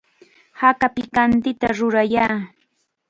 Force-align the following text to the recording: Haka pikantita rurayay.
Haka 0.61 0.87
pikantita 0.95 1.67
rurayay. 1.77 2.35